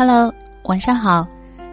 [0.00, 1.28] Hello，晚上好，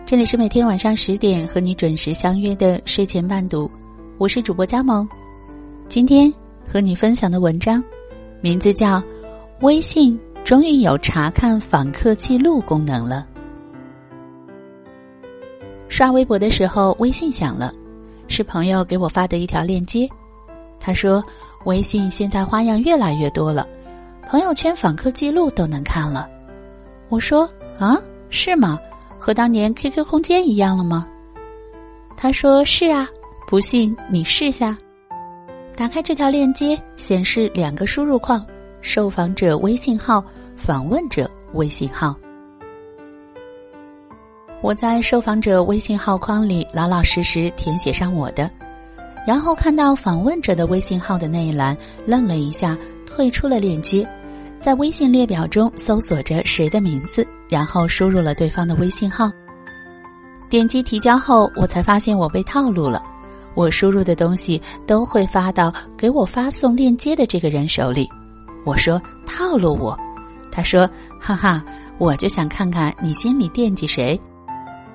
[0.06, 3.72] 这里是每天晚上十点和你准时相约的睡前伴读，
[4.18, 5.08] 我是主播佳萌。
[5.88, 6.30] 今天
[6.68, 7.82] 和你分享的文章，
[8.42, 9.00] 名字叫
[9.62, 13.26] 《微信终于有查看访客记录功能了》。
[15.88, 17.74] 刷微博的时候，微信响了，
[18.28, 20.06] 是朋友给我发的一条链接。
[20.82, 21.24] 他说
[21.64, 23.66] ：“微信现在花样越来越多了，
[24.28, 26.30] 朋友圈访客记录都能看了。”
[27.08, 27.50] 我说。
[27.80, 27.96] 啊，
[28.30, 28.80] 是吗？
[29.20, 31.08] 和当年 QQ 空间一样了吗？
[32.16, 33.08] 他说是啊，
[33.48, 34.78] 不信你试下。
[35.76, 38.44] 打开这条链接，显示两个输入框：
[38.82, 40.24] 受访者微信号、
[40.56, 42.16] 访问者微信号。
[44.62, 48.50] 我在受访者微信号框里老老实实填写上我的，
[49.26, 52.76] 然后看到访问者的微信号的那一栏，愣了一下，
[53.06, 54.08] 退出了链接。
[54.60, 59.32] 在微信列表中搜索着谁的名字，然后输入了对方的微信号。
[60.50, 63.04] 点击提交后，我才发现我被套路了。
[63.54, 68.08] 我输入的东西都会发到给我发送链接的这个人手里。
[68.66, 69.98] 我说套路我，
[70.52, 70.88] 他说
[71.20, 71.64] 哈哈，
[71.98, 74.20] 我就想看看你心里惦记谁。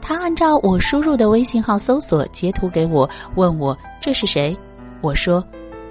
[0.00, 4.56] 他按照我输入的微信号搜索截图给我，问我这是谁。
[5.00, 5.44] 我说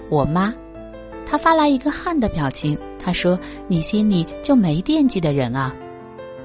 [0.09, 0.53] 我妈。
[1.31, 2.77] 他发来一个汗的表情。
[2.99, 5.73] 他说：“你心里就没惦记的人啊？”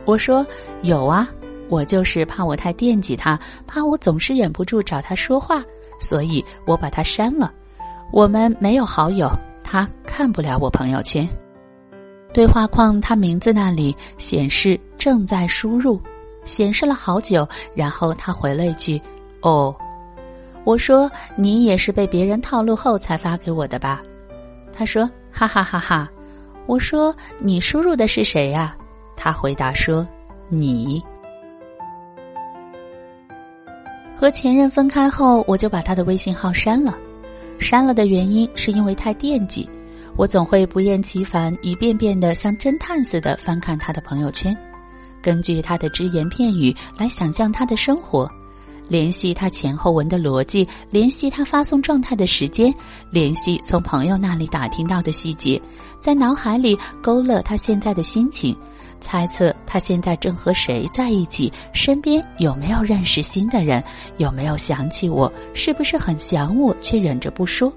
[0.06, 0.46] 我说
[0.82, 1.28] ：“有啊，
[1.68, 5.60] 我就是怕我太惦记他，怕我总是忍不住找他说话，
[5.98, 7.52] 所以我把他删了。
[8.12, 9.28] 我们没有好友，
[9.64, 11.28] 他看不了我朋友圈。
[12.32, 16.00] 对话框他名字那里显示正在输入，
[16.44, 19.02] 显示了好久，然后他回了一句
[19.42, 19.74] ：‘哦。’
[20.62, 24.00] 我说：‘你也是被别人套路后才发给我的吧？’
[24.77, 26.08] 他说：‘哈哈哈哈。’
[26.66, 28.74] 我说：“你输入的是谁呀？”
[29.16, 30.06] 他回答说
[30.50, 31.02] ：“你。”
[34.19, 36.94] 和前任分开后，我就把他的微信号删了。
[37.59, 39.69] 删了的原因是因为太惦记，
[40.16, 44.56] 我总会不厌其烦、一遍遍的像侦探似的翻看他的朋友圈，
[45.22, 48.28] 根据他的只言片语来想象他的生活。
[48.88, 52.72] 联系他前后文的逻辑，联系他发送状态的时间，
[53.10, 55.60] 联系从朋友那里打听到的细节，
[56.00, 58.56] 在脑海里勾勒他现在的心情，
[59.00, 63.82] 猜测他现在正和谁在一起，身边有没有认识新的人，
[64.19, 67.72] 有没有想起我，是不是很想我却忍着不说。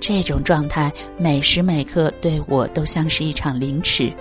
[0.00, 4.12] 这种状态每时每刻对我都像是一场凌迟。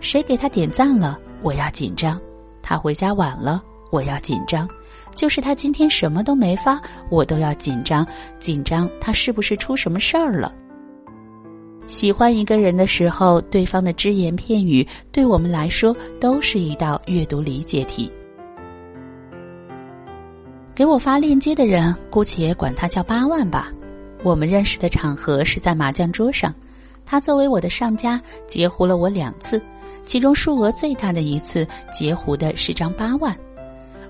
[0.00, 2.18] 谁给他点赞了，我要紧张；
[2.62, 4.68] 他回家晚了，我要紧张。
[5.14, 8.06] 就是他今天什么都没发，我都要紧张，
[8.38, 10.54] 紧张他是不是出什么事儿了？
[11.86, 18.10] 喜欢一个人的时候，对方的只言片语对我们来说都是一道阅读理解题。
[20.72, 23.72] 给我发链接的人，姑且管他叫八万吧。
[24.22, 26.54] 我们认识的场合是在麻将桌上，
[27.04, 29.60] 他作为我的上家，截胡了我两次，
[30.06, 33.36] 其中数额最大的一次截胡的是张八万。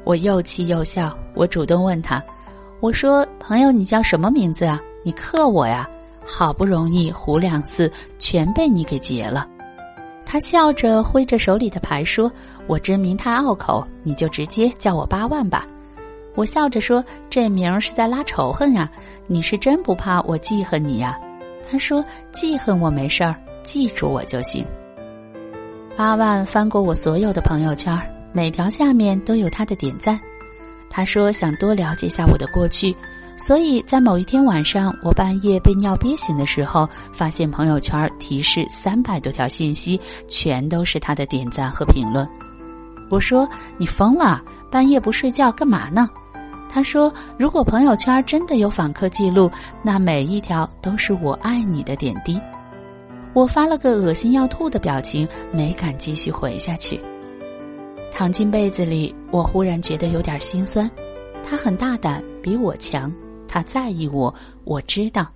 [0.04, 2.22] 我又气又笑，我主动问他
[2.80, 4.80] ：“我说朋友，你叫什么名字啊？
[5.02, 5.88] 你克我呀？
[6.24, 9.46] 好不容易胡两次，全被你给劫了。”
[10.24, 12.30] 他笑着挥着手里的牌说
[12.68, 15.66] ：“我真名太拗口，你就直接叫我八万吧。”
[16.36, 18.88] 我笑着说：“这名儿是在拉仇恨呀，
[19.26, 21.18] 你是真不怕我记恨你呀？”
[21.68, 24.64] 他说：“记恨我没事儿，记住我就行。”
[25.96, 28.00] 八万翻过我所有的朋友圈。
[28.32, 30.20] 每条下面都有他的点赞，
[30.88, 32.94] 他说想多了解一下我的过去，
[33.36, 42.28] 所以在某一天晚上，我半夜被尿憋醒的时候，发现朋友圈提示三百多条信息，全都是他的点赞和评论。
[43.08, 46.08] 我说你疯了，半夜不睡觉干嘛呢？
[46.72, 49.50] 他说如果朋友圈真的有访客记录，
[49.82, 52.40] 那每一条都是我爱你的点滴。
[53.32, 57.00] 我发了个恶心要吐的表情，没敢继续回下去。
[58.20, 60.90] 躺进被子里，我忽然觉得有点心酸。
[61.42, 63.10] 他很大胆，比我强，
[63.48, 64.34] 他在意我，
[64.64, 65.26] 我知道。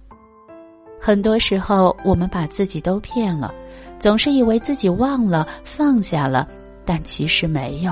[1.01, 3.55] 很多时候，我们把自己都骗了，
[3.99, 6.47] 总是以为自己忘了、放下了，
[6.85, 7.91] 但其实没有。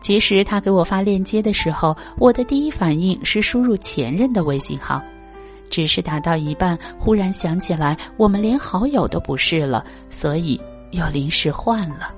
[0.00, 5.02] 其实他给我发链接的时候，我的第一反应是输入前任的微信号，
[5.68, 10.60] 只是打到一半，忽然想起来我们连好友都不是了，所以
[10.92, 12.14] 又临时换了。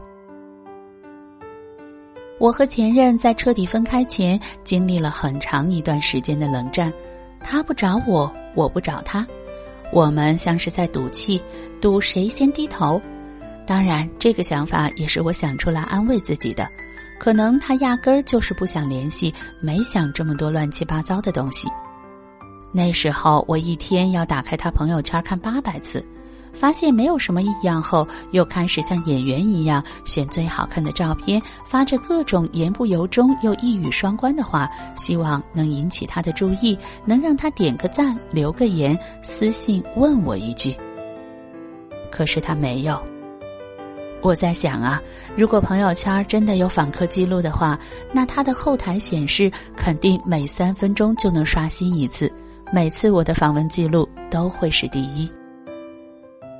[2.44, 6.92] 我和前任在彻底分开前，经历了很长一段时间的冷战。
[7.40, 9.26] 他不找我，我不找他，
[9.90, 11.42] 我们像是在赌气，
[11.80, 13.00] 赌谁先低头。
[13.66, 16.68] 当然，这个想法也是我想出来安慰自己的。
[17.18, 21.66] 可能他压根儿就是不想联系，没想这么多乱七八糟的东西。
[22.70, 26.06] 那时候我一天要打开他朋友圈看八百次，
[26.54, 40.74] 发现没有什么异样后，又开始像演员一样选最好看的照片，发着各种言不由衷又一语双关的话，希望能引起他的注意，能让他点个赞、留个言、私信问我一句。
[42.10, 42.98] 可是他没有。
[44.22, 45.02] 我在想啊，
[45.36, 47.78] 如果朋友圈真的有访客记录的话，
[48.10, 52.32] 那他的后台显示肯定每三分钟就能刷新一次，
[52.72, 55.30] 每次我的访问记录都会是第一。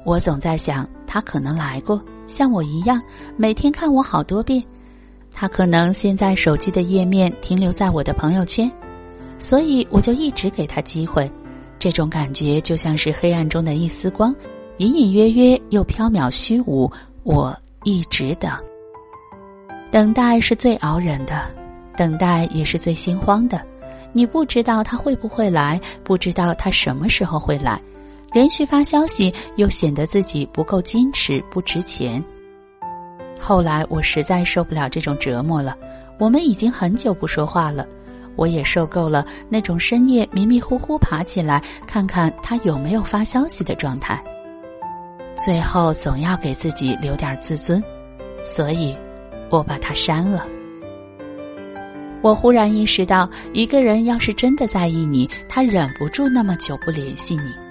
[0.05, 3.01] 我总在想，他可能来过，像我一样，
[3.37, 4.63] 每天看我好多遍。
[5.33, 8.71] 他可能现在手机的页面停留在我的朋友圈，
[9.39, 11.31] 所以我就一直给他机会。
[11.79, 14.35] 这种感觉就像是黑暗中的一丝光，
[14.77, 16.91] 隐隐约约又缥缈虚无。
[17.25, 18.51] 我一直等，
[19.91, 21.51] 等待是最熬人的，
[21.97, 23.61] 等待也是最心慌的。
[24.13, 27.81] 你不知道他会不会来，不知道他什么时候会来，
[28.35, 32.23] 连续发消息又显得自己不够矜持、不值钱。
[33.41, 35.77] 后来我实在受不了这种折磨了，
[36.19, 37.87] 我们已经很久不说话了，
[38.35, 44.21] 我也受够了那种深夜迷迷糊糊爬起来看看他有没有发消息的状态。
[45.37, 47.83] 最后总要给自己留点自尊，
[48.45, 48.97] 所以，
[49.49, 50.45] 我把他删了。
[52.21, 57.64] 我忽然意识到，一个人要是真的在意你，他忍不住那么久不联系你。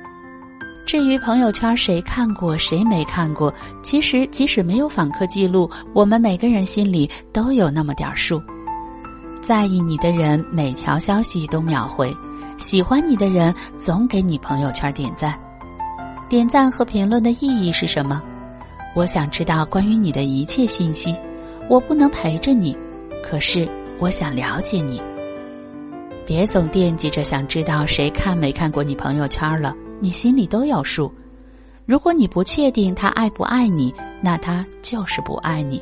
[0.85, 8.41] 至于朋友圈谁看过谁没看过，其实即使没有访客记录，我们每个人心里都有那么点数。
[9.41, 12.09] 在意你的人，每条消息都秒回；
[12.57, 15.37] 喜欢你的人，总给你朋友圈点赞。
[16.29, 18.21] 点赞和评论的意义是什么？
[18.95, 21.15] 我想知道关于你的一切信息。
[21.69, 22.77] 我不能陪着你，
[23.23, 23.67] 可是
[23.99, 25.01] 我想了解你。
[26.25, 31.09] 别总惦记着想知道谁看没看过你朋友圈了，你心里都有数。
[31.85, 35.81] 如果你不确定他爱不爱你，那他就是不爱你。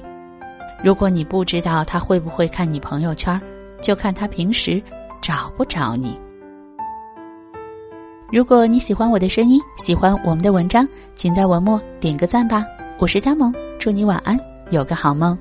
[0.83, 3.41] 如果你不知道他会不会看你朋友圈，
[3.81, 4.79] 就看他平时
[5.23, 6.19] 找不找你。
[8.31, 12.63] 如果你喜欢我的声音，喜欢我们的文章，请在文末点个赞吧。
[12.99, 14.39] 我是佳萌，祝你晚安，
[14.69, 15.35] 有个好梦。